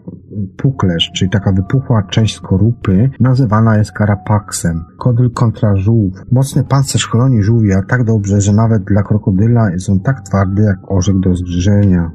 [0.57, 4.85] puklerz, czyli taka wypuchła część skorupy, nazywana jest karapaksem.
[4.99, 6.15] Kodyl kontra żółw.
[6.33, 10.93] Mocny pancerz chroni żółwia tak dobrze, że nawet dla krokodyla jest on tak twardy jak
[10.93, 12.11] orzech do zgryzienia.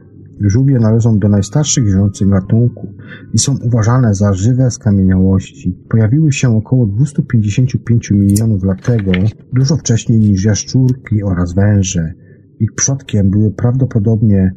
[0.49, 2.89] Żółwie należą do najstarszych żyjących gatunków
[3.33, 5.77] i są uważane za żywe skamieniałości.
[5.89, 9.11] Pojawiły się około 255 milionów lat temu,
[9.53, 12.13] dużo wcześniej niż jaszczurki oraz węże.
[12.59, 14.51] Ich przodkiem były prawdopodobnie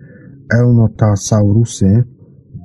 [0.55, 2.05] Eunotasaurusy,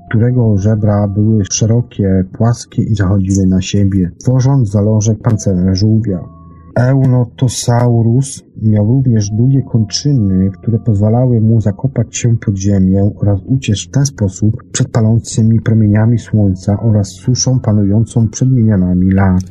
[0.09, 6.38] którego żebra były szerokie, płaskie i zachodziły na siebie, tworząc zalążek pancerza żółwia.
[6.75, 13.91] Eunotosaurus miał również długie kończyny, które pozwalały mu zakopać się pod ziemię oraz uciec w
[13.91, 19.43] ten sposób przed palącymi promieniami słońca oraz suszą panującą przed milionami lat.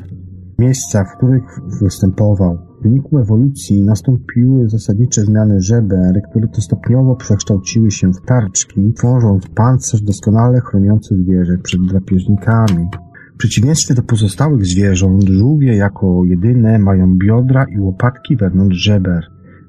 [0.58, 2.58] Miejsca, w których występował.
[2.80, 9.46] W wyniku ewolucji nastąpiły zasadnicze zmiany żeber, które to stopniowo przekształciły się w tarczki, tworząc
[9.54, 12.88] pancerz doskonale chroniący zwierzę przed drapieżnikami.
[13.38, 19.24] W przeciwieństwie do pozostałych zwierząt, żółwie jako jedyne mają biodra i łopatki wewnątrz żeber.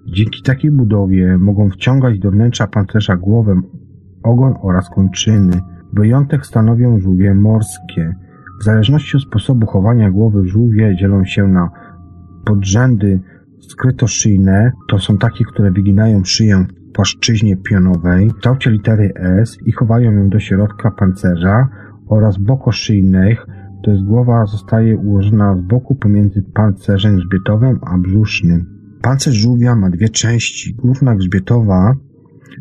[0.07, 3.61] Dzięki takiej budowie mogą wciągać do wnętrza pancerza głowę,
[4.23, 5.61] ogon oraz kończyny.
[5.93, 8.15] Wyjątek stanowią żółwie morskie.
[8.61, 11.69] W zależności od sposobu chowania głowy żółwie dzielą się na
[12.45, 13.19] podrzędy
[13.59, 20.11] skrytoszyjne, to są takie, które wyginają szyję płaszczyźnie pionowej w kształcie litery S i chowają
[20.11, 21.67] ją do środka pancerza
[22.07, 23.45] oraz bokoszyjnych,
[23.87, 28.65] jest głowa zostaje ułożona z boku pomiędzy pancerzem grzbietowym a brzusznym.
[29.01, 30.73] Pancerz żółwia ma dwie części.
[30.73, 31.95] Główna grzbietowa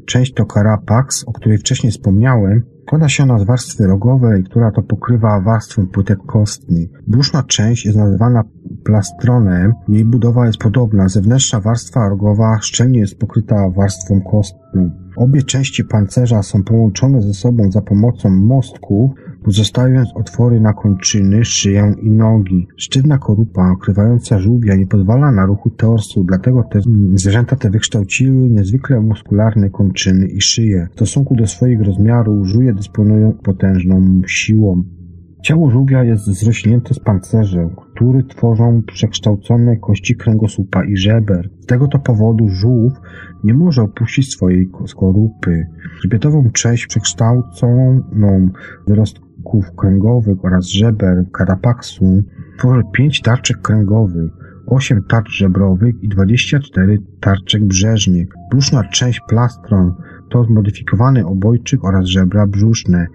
[0.06, 4.82] część to carapax, o której wcześniej wspomniałem, Składa się ona z warstwy rogowej, która to
[4.82, 6.88] pokrywa warstwę płytek kostnych.
[7.06, 8.44] Brzuszna część jest nazywana
[8.84, 9.72] plastronem.
[9.88, 11.08] Jej budowa jest podobna.
[11.08, 14.90] Zewnętrzna warstwa rogowa szczelnie jest pokryta warstwą kostną.
[15.16, 19.10] Obie części pancerza są połączone ze sobą za pomocą mostków,
[19.48, 22.68] pozostając otwory na kończyny, szyję i nogi.
[22.76, 26.80] Sztywna korupa okrywająca żółwia nie pozwala na ruchu torsu, dlatego te
[27.14, 30.86] zwierzęta te wykształciły niezwykle muskularne kończyny i szyję.
[30.90, 34.84] W stosunku do swoich rozmiarów żółwie dysponują potężną siłą.
[35.42, 41.50] Ciało żółwia jest zrośnięte z pancerzem, który tworzą przekształcone kości kręgosłupa i żeber.
[41.60, 42.92] Z tego to powodu żółw
[43.44, 45.66] nie może opuścić swojej skorupy.
[46.00, 48.50] Grzbietową część przekształconą
[49.38, 52.22] wyrostków kręgowych oraz żeber karapaksu
[52.58, 54.32] tworzy pięć tarczek kręgowych,
[54.66, 58.28] 8 tarcz żebrowych i 24 tarczek brzeżnych.
[58.50, 59.94] Brzuszna część plastron
[60.30, 63.06] to zmodyfikowany obojczyk oraz żebra brzuszne.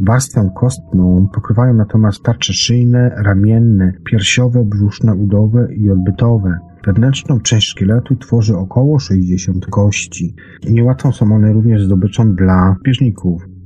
[0.00, 6.58] Warstwę kostną pokrywają natomiast tarcze szyjne, ramienne, piersiowe, brzuszne, udowe i odbytowe.
[6.86, 10.34] Wewnętrzną część szkieletu tworzy około 60 kości.
[10.70, 13.59] Niełatwą są one również zdobyczą dla bieżników.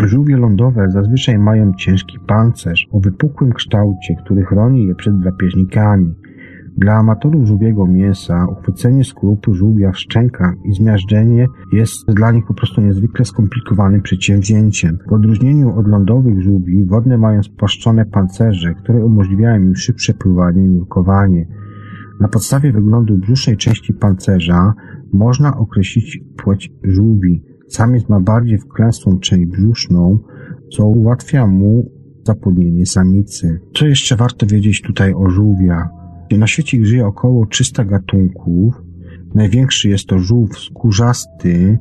[0.00, 6.14] Żółwie lądowe zazwyczaj mają ciężki pancerz o wypukłym kształcie, który chroni je przed drapieżnikami.
[6.76, 12.54] Dla amatorów żółwiego mięsa uchwycenie skorupy żółwia w szczękach i zmiażdżenie jest dla nich po
[12.54, 14.98] prostu niezwykle skomplikowanym przedsięwzięciem.
[15.08, 20.68] W odróżnieniu od lądowych żółwi, wodne mają spłaszczone pancerze, które umożliwiają im szybsze pływanie i
[20.68, 21.46] nurkowanie.
[22.20, 24.72] Na podstawie wyglądu brzusznej części pancerza
[25.12, 27.51] można określić płeć żółwi.
[27.72, 30.18] Samiec ma bardziej wklęsłą część brzuszną,
[30.72, 31.90] co ułatwia mu
[32.24, 33.60] zapłodnienie samicy.
[33.74, 35.88] Co jeszcze warto wiedzieć tutaj o żółwiach?
[36.38, 38.82] Na świecie żyje około 300 gatunków.
[39.34, 41.78] Największy jest to żółw skórzasty,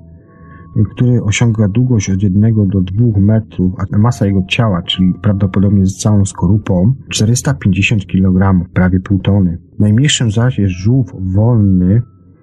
[0.92, 5.98] który osiąga długość od 1 do 2 metrów, a masa jego ciała, czyli prawdopodobnie z
[5.98, 9.58] całą skorupą, 450 kg, prawie pół tony.
[9.80, 12.02] Najmniejszym zaś jest żółw wolny,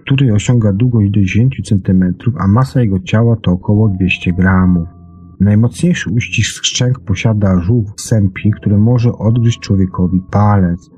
[0.08, 4.88] który osiąga długość do 10 cm, a masa jego ciała to około 200 gramów.
[5.40, 10.90] Najmocniejszy uścisk szczęk posiada żółw sępi, który może odgryźć człowiekowi palec.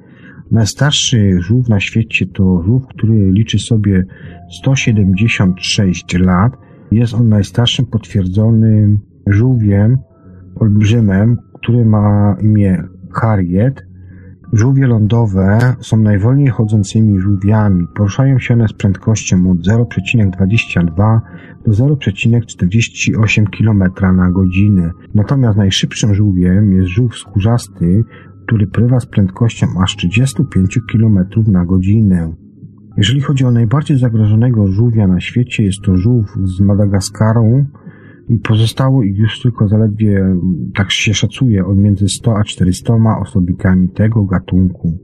[0.51, 4.05] Najstarszy żółw na świecie to żółw, który liczy sobie
[4.51, 6.53] 176 lat.
[6.91, 9.99] Jest on najstarszym potwierdzonym żółwiem,
[10.55, 12.83] olbrzymem, który ma imię
[13.13, 13.83] Harriet.
[14.53, 17.87] Żółwie lądowe są najwolniej chodzącymi żółwiami.
[17.95, 21.21] Poruszają się one z prędkością od 0,22
[21.67, 23.83] do 0,48 km
[24.17, 24.91] na godzinę.
[25.15, 28.05] Natomiast najszybszym żółwiem jest żółw skórzasty,
[28.47, 32.33] który pływa z prędkością aż 35 km na godzinę.
[32.97, 37.65] Jeżeli chodzi o najbardziej zagrożonego żółwia na świecie, jest to żółw z Madagaskaru
[38.39, 40.37] pozostało ich już tylko zaledwie,
[40.75, 44.99] tak się szacuje, od między 100 a 400 osobnikami tego gatunku.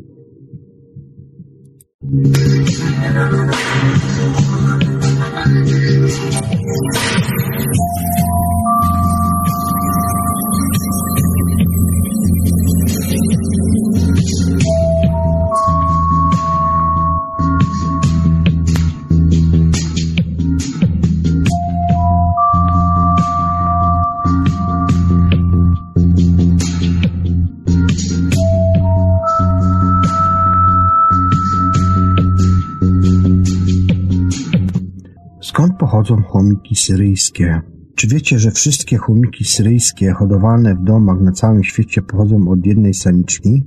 [36.06, 37.60] Pochodzą chomiki syryjskie.
[37.96, 42.94] Czy wiecie, że wszystkie chomiki syryjskie hodowane w domach na całym świecie pochodzą od jednej
[42.94, 43.64] samiczki?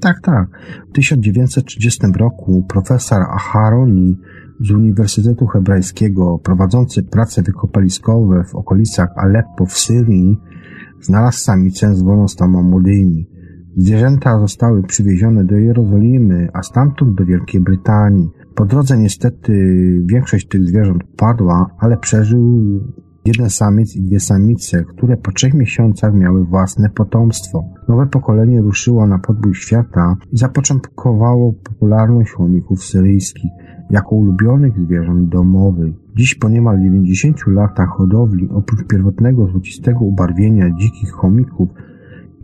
[0.00, 0.48] Tak, tak.
[0.90, 4.18] W 1930 roku profesor Aharoni
[4.60, 10.38] z Uniwersytetu Hebrajskiego, prowadzący prace wykopaliskowe w okolicach Aleppo w Syrii,
[11.00, 13.28] znalazł samicę z dwunastoma młodymi.
[13.76, 18.30] Zwierzęta zostały przywiezione do Jerozolimy, a stamtąd do Wielkiej Brytanii.
[18.54, 19.52] Po drodze niestety
[20.06, 22.80] większość tych zwierząt padła, ale przeżył
[23.24, 27.64] jeden samiec i dwie samice, które po trzech miesiącach miały własne potomstwo.
[27.88, 33.50] Nowe pokolenie ruszyło na podbój świata i zapoczątkowało popularność chomików syryjskich
[33.90, 35.94] jako ulubionych zwierząt domowych.
[36.16, 41.68] Dziś po niemal 90 latach hodowli, oprócz pierwotnego złocistego ubarwienia dzikich chomików,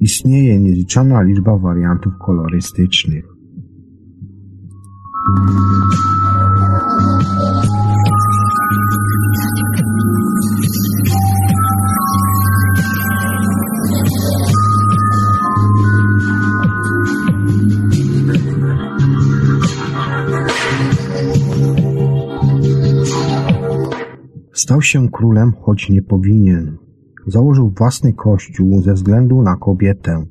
[0.01, 3.40] istnieje niezliczona liczba wariantów kolorystycznych.
[5.21, 5.29] Stał
[24.83, 26.77] się królem, choć nie powinien.
[27.27, 30.27] Założył własny kościół ze względu na kobietę.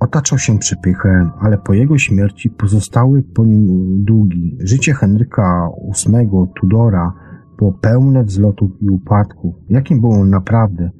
[0.00, 3.66] Otaczał się przepychem, ale po jego śmierci pozostały po nim
[4.04, 4.56] długi.
[4.60, 5.68] Życie Henryka
[6.06, 6.28] VIII
[6.60, 7.12] Tudora
[7.58, 9.54] było pełne wzlotów i upadków.
[9.68, 10.90] Jakim był on naprawdę?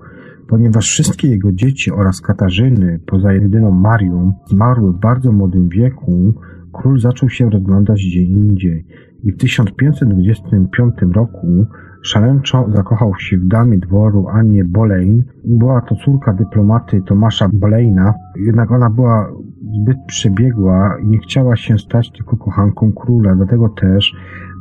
[0.49, 6.35] ponieważ wszystkie jego dzieci oraz Katarzyny, poza jedyną Marią, zmarły w bardzo młodym wieku,
[6.73, 8.87] król zaczął się rozglądać gdzie indziej
[9.25, 11.67] i w 1525 roku
[12.03, 15.25] szaleńczo zakochał się w damie dworu Annie Boleyn.
[15.45, 19.33] Była to córka dyplomaty Tomasza Boleyna, jednak ona była
[19.83, 24.17] zbyt przebiegła i nie chciała się stać tylko kochanką króla, dlatego też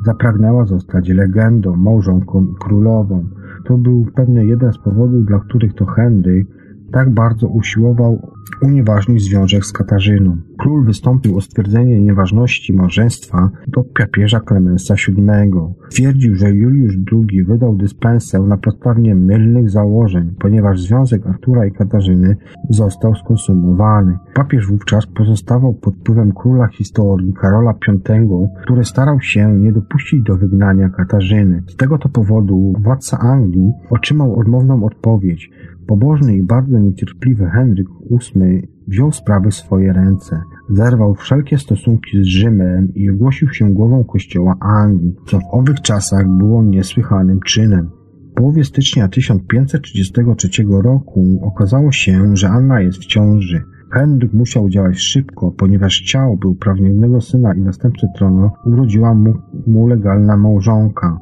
[0.06, 3.26] zapragnęła zostać legendą, małżonką królową.
[3.64, 6.48] To był pewnie jeden z powodów, dla których to Henryk
[6.94, 8.32] tak bardzo usiłował
[8.62, 10.38] unieważnić związek z Katarzyną.
[10.58, 15.52] Król wystąpił o stwierdzenie nieważności małżeństwa do papieża Klemensa VII.
[15.90, 22.36] Twierdził, że Juliusz II wydał dyspensę na podstawie mylnych założeń, ponieważ związek Artura i Katarzyny
[22.70, 24.18] został skonsumowany.
[24.34, 27.74] Papież wówczas pozostawał pod wpływem króla historii Karola
[28.08, 31.64] V, który starał się nie dopuścić do wygnania Katarzyny.
[31.68, 35.52] Z tego to powodu władca Anglii otrzymał odmowną odpowiedź.
[35.88, 40.42] Pobożny i bardzo niecierpliwy Henryk VIII wziął sprawy w swoje ręce.
[40.70, 46.28] Zerwał wszelkie stosunki z Rzymem i ogłosił się głową kościoła Anglii, co w owych czasach
[46.28, 47.90] było niesłychanym czynem.
[48.32, 53.64] W połowie stycznia 1533 roku okazało się, że Anna jest w ciąży.
[53.92, 59.34] Henryk musiał działać szybko, ponieważ ciało by uprawnionego syna i następcy tronu urodziła mu,
[59.68, 61.20] mu legalna małżonka.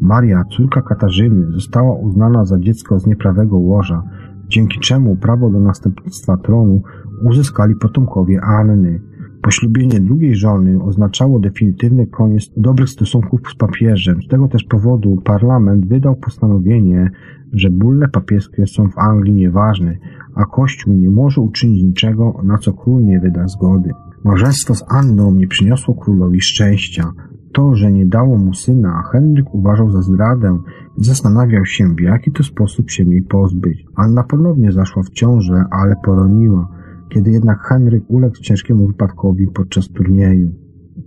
[0.00, 4.02] Maria, córka Katarzyny, została uznana za dziecko z nieprawego łoża,
[4.50, 6.82] dzięki czemu prawo do następstwa tronu
[7.22, 9.00] uzyskali potomkowie Anny.
[9.42, 14.22] Poślubienie drugiej żony oznaczało definitywny koniec dobrych stosunków z papieżem.
[14.22, 17.10] Z tego też powodu parlament wydał postanowienie,
[17.52, 19.96] że bulle papieskie są w Anglii nieważne,
[20.34, 23.90] a Kościół nie może uczynić niczego, na co król nie wyda zgody.
[24.24, 27.12] Małżeństwo z Anną nie przyniosło królowi szczęścia.
[27.52, 30.58] To, że nie dało mu syna, Henryk uważał za zdradę
[30.96, 33.86] zastanawiał się, w jaki to sposób się jej pozbyć.
[33.96, 36.68] Anna ponownie zaszła w ciążę, ale poroniła,
[37.08, 40.50] kiedy jednak Henryk uległ ciężkiemu wypadkowi podczas turnieju.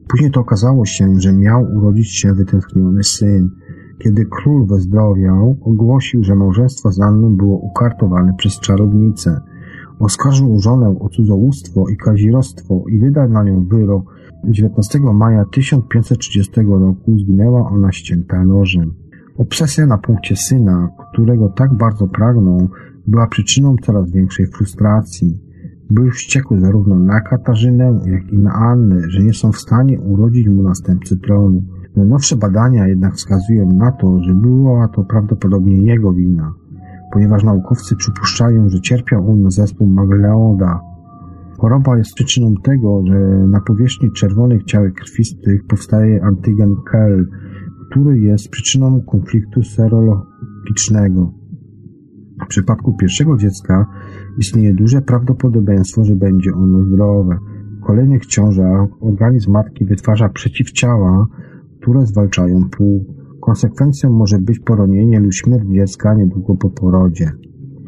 [0.08, 3.50] Później to okazało się, że miał urodzić się wytęskniony syn.
[4.00, 9.42] Kiedy król wyzdrowiał, ogłosił, że małżeństwo z Anną było ukartowane przez czarownicę.
[10.00, 14.16] Oskarżył żonę o cudzołóstwo i kazirostwo i wydał na nią wyrok.
[14.46, 19.03] 19 maja 1530 roku zginęła ona ścięta nożem.
[19.38, 22.70] Obsesja na punkcie syna, którego tak bardzo pragnął,
[23.08, 25.42] była przyczyną coraz większej frustracji.
[25.92, 30.48] Był wściekły zarówno na Katarzynę, jak i na Annę, że nie są w stanie urodzić
[30.48, 31.62] mu następcy tronu.
[31.96, 36.54] Najnowsze badania jednak wskazują na to, że była to prawdopodobnie jego wina,
[37.14, 40.80] ponieważ naukowcy przypuszczają, że cierpiał on na zespół Maglioda.
[41.58, 47.28] Choroba jest przyczyną tego, że na powierzchni czerwonych ciałek krwistych powstaje antygen KEL,
[47.94, 51.34] który jest przyczyną konfliktu serologicznego.
[52.46, 53.86] W przypadku pierwszego dziecka
[54.38, 57.38] istnieje duże prawdopodobieństwo, że będzie ono zdrowe.
[57.82, 61.28] W kolejnych ciążach organizm matki wytwarza przeciwciała,
[61.82, 63.04] które zwalczają płód.
[63.42, 67.32] Konsekwencją może być poronienie lub śmierć dziecka niedługo po porodzie.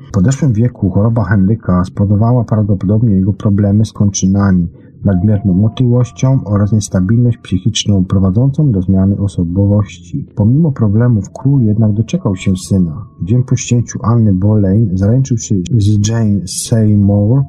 [0.07, 4.67] W podeszłym wieku choroba Henryka spowodowała prawdopodobnie jego problemy z kończynami,
[5.05, 10.27] nadmierną otyłością oraz niestabilność psychiczną prowadzącą do zmiany osobowości.
[10.35, 13.05] Pomimo problemów król jednak doczekał się syna.
[13.23, 17.41] Dzień po ścięciu Anny Boleyn zaręczył się z Jane Seymour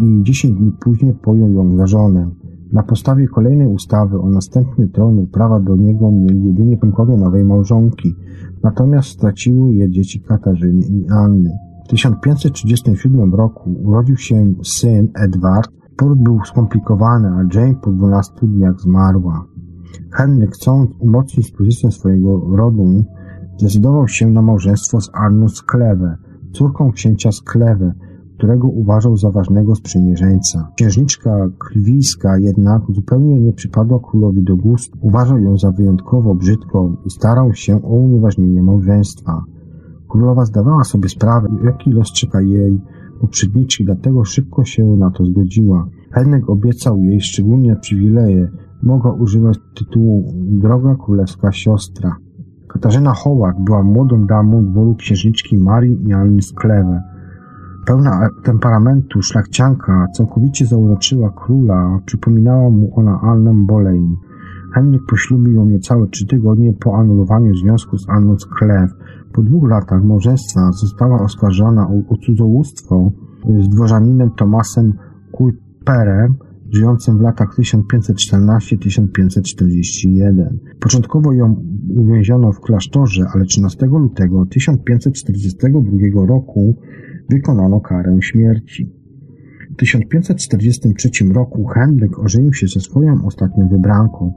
[0.00, 2.30] i 10 dni później pojął ją za żonę.
[2.72, 8.14] Na podstawie kolejnej ustawy o następny tron prawa do niego mieli jedynie członkowie nowej małżonki,
[8.62, 11.50] natomiast straciły je dzieci Katarzyny i Anny.
[11.84, 15.79] W 1537 roku urodził się syn Edward.
[16.00, 19.44] Poród był skomplikowany, a Jane po 12 dniach zmarła.
[20.12, 23.04] Henryk, chcąc umocnić pozycję swojego rodu,
[23.58, 26.16] zdecydował się na małżeństwo z Anną Sklewę,
[26.52, 27.92] córką księcia Sklewę,
[28.38, 30.68] którego uważał za ważnego sprzymierzeńca.
[30.76, 34.98] Księżniczka Kliwijska jednak zupełnie nie przypadła królowi do gustu.
[35.00, 39.44] Uważał ją za wyjątkowo brzydką i starał się o unieważnienie małżeństwa.
[40.08, 42.80] Królowa zdawała sobie sprawę, jaki los czeka jej
[43.20, 45.88] poprzedniczki, dlatego szybko się na to zgodziła.
[46.12, 48.48] Henryk obiecał jej szczególnie przywileje.
[48.82, 52.16] Mogła używać tytułu droga królewska siostra.
[52.68, 57.02] Katarzyna Howard była młodą damą dworu księżniczki Marii i Anny Sklewe.
[57.86, 64.16] Pełna temperamentu szlachcianka całkowicie zauroczyła króla, przypominała mu ona Annę Boleyn.
[64.74, 68.90] Henryk poślubił ją niecałe trzy tygodnie po anulowaniu związku z Anną Sklew.
[69.32, 73.10] Po dwóch latach małżeństwa została oskarżona o, o cudzołóstwo
[73.60, 74.92] z dworzaninem Tomasem
[75.32, 76.34] Kulperem,
[76.70, 80.58] żyjącym w latach 1514-1541.
[80.80, 81.64] Początkowo ją
[81.96, 86.74] uwięziono w klasztorze, ale 13 lutego 1542 roku
[87.30, 88.92] wykonano karę śmierci.
[89.70, 94.34] W 1543 roku Henryk ożenił się ze swoją ostatnią wybranką,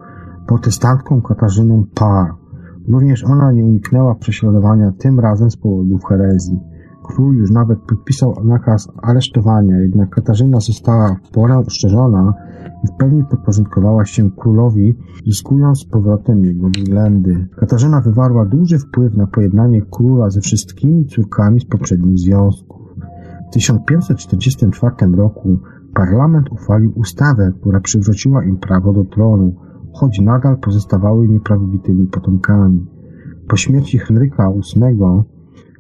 [0.47, 2.42] protestantką Katarzyną Parr.
[2.87, 6.59] Również ona nie uniknęła prześladowania, tym razem z powodów herezji.
[7.03, 12.33] Król już nawet podpisał nakaz aresztowania, jednak Katarzyna została w porę uszczerzona
[12.83, 14.95] i w pełni podporządkowała się królowi,
[15.27, 17.47] zyskując z powrotem jego względy.
[17.55, 22.81] Katarzyna wywarła duży wpływ na pojednanie króla ze wszystkimi córkami z poprzednich związków.
[23.49, 25.59] W 1544 roku
[25.93, 29.55] parlament uchwalił ustawę, która przywróciła im prawo do tronu,
[29.93, 32.85] choć nadal pozostawały nieprawowitymi potomkami.
[33.47, 35.23] Po śmierci Henryka VIII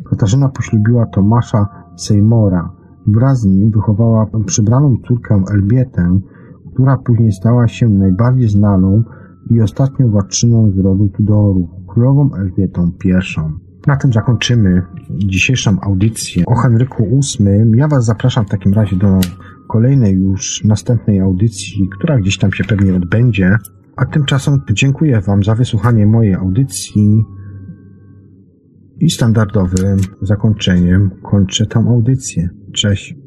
[0.09, 2.69] Katarzyna poślubiła Tomasza Seymoura.
[3.07, 6.19] Wraz z nim wychowała przybraną córkę Elbietę,
[6.73, 9.03] która później stała się najbardziej znaną
[9.49, 13.11] i ostatnią władczynią z rodu Tudorów, królową Elżbietą I.
[13.87, 17.71] Na tym zakończymy dzisiejszą audycję o Henryku VIII.
[17.75, 19.19] Ja Was zapraszam w takim razie do
[19.67, 23.57] kolejnej już następnej audycji, która gdzieś tam się pewnie odbędzie.
[23.95, 27.23] A tymczasem dziękuję Wam za wysłuchanie mojej audycji.
[28.99, 32.49] I standardowym zakończeniem kończę tę audycję.
[32.73, 33.22] Cześć.